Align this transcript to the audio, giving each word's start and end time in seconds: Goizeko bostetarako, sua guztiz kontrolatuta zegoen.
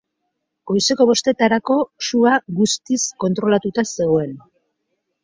Goizeko 0.69 1.05
bostetarako, 1.09 1.77
sua 2.05 2.31
guztiz 2.61 2.99
kontrolatuta 3.25 3.85
zegoen. 3.97 4.33